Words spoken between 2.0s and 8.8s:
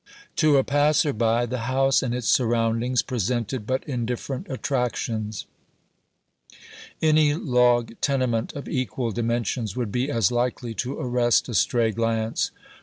and its surroundings presented but indifferent attractions. Any log tenement of